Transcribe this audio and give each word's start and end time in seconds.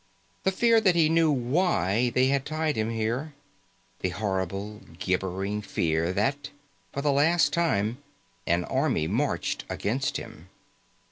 The 0.45 0.51
fear 0.51 0.81
that 0.81 0.95
he 0.95 1.09
knew 1.09 1.29
why 1.31 2.09
they 2.09 2.29
had 2.29 2.43
tied 2.43 2.75
him 2.75 2.89
here. 2.89 3.35
The 3.99 4.09
horrible, 4.09 4.81
gibbering 4.97 5.61
fear 5.61 6.11
that, 6.11 6.49
for 6.91 7.03
the 7.03 7.11
last 7.11 7.53
time, 7.53 7.99
an 8.47 8.63
army 8.63 9.05
marched 9.05 9.63
against 9.69 10.17
him. 10.17 10.49